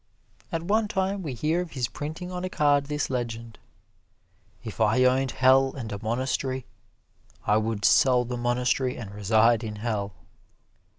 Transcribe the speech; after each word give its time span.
At 0.51 0.63
one 0.63 0.87
time 0.87 1.21
we 1.21 1.35
hear 1.35 1.61
of 1.61 1.73
his 1.73 1.87
printing 1.87 2.31
on 2.31 2.43
a 2.43 2.49
card 2.49 2.85
this 2.87 3.11
legend, 3.11 3.59
"If 4.63 4.81
I 4.81 5.03
owned 5.03 5.29
hell 5.29 5.75
and 5.75 5.91
a 5.91 6.01
monastery, 6.01 6.65
I 7.45 7.57
would 7.57 7.85
sell 7.85 8.25
the 8.25 8.35
monastery 8.35 8.97
and 8.97 9.11
reside 9.13 9.63
in 9.63 9.75
hell." 9.75 10.15